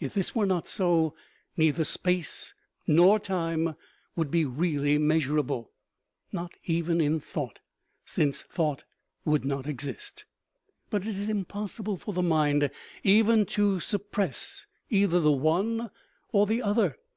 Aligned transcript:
If 0.00 0.14
this 0.14 0.36
were 0.36 0.46
not 0.46 0.68
so, 0.68 1.16
neither 1.56 1.82
space 1.82 2.54
nor 2.86 3.18
time 3.18 3.74
would 4.14 4.30
be 4.30 4.44
really 4.44 4.98
measurable, 4.98 5.72
not 6.30 6.52
even 6.66 7.00
in 7.00 7.18
thought, 7.18 7.58
since 8.04 8.42
thought 8.42 8.84
would 9.24 9.44
not 9.44 9.66
exist. 9.66 10.26
But 10.90 11.04
it 11.04 11.18
is 11.18 11.28
impossible 11.28 11.96
for 11.96 12.14
the 12.14 12.22
mind 12.22 12.70
even 13.02 13.46
to 13.46 13.80
suppress 13.80 14.64
either 14.90 15.18
the 15.18 15.32
one 15.32 15.90
or 16.30 16.46
the 16.46 16.62
other. 16.62 16.96